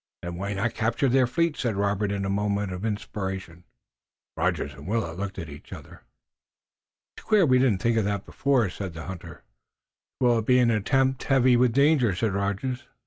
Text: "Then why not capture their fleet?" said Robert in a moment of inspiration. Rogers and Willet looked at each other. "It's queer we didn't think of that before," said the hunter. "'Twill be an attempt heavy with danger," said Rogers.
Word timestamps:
"Then 0.23 0.37
why 0.37 0.53
not 0.53 0.73
capture 0.73 1.07
their 1.07 1.27
fleet?" 1.27 1.55
said 1.55 1.75
Robert 1.75 2.11
in 2.11 2.25
a 2.25 2.27
moment 2.27 2.71
of 2.73 2.83
inspiration. 2.83 3.65
Rogers 4.35 4.73
and 4.73 4.87
Willet 4.87 5.15
looked 5.19 5.37
at 5.37 5.47
each 5.47 5.71
other. 5.71 6.01
"It's 7.15 7.23
queer 7.23 7.45
we 7.45 7.59
didn't 7.59 7.83
think 7.83 7.97
of 7.97 8.05
that 8.05 8.25
before," 8.25 8.67
said 8.71 8.95
the 8.95 9.03
hunter. 9.05 9.43
"'Twill 10.19 10.41
be 10.41 10.57
an 10.57 10.71
attempt 10.71 11.21
heavy 11.25 11.55
with 11.55 11.71
danger," 11.73 12.15
said 12.15 12.33
Rogers. 12.33 12.87